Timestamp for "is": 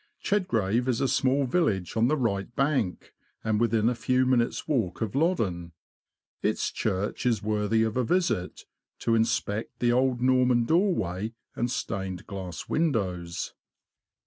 0.87-0.99, 7.23-7.43